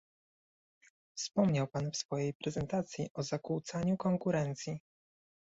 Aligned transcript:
Wspomniał 1.17 1.67
pan 1.67 1.91
w 1.91 1.97
swojej 1.97 2.33
prezentacji 2.33 3.09
o 3.13 3.23
zakłócaniu 3.23 3.97
konkurencji 3.97 4.79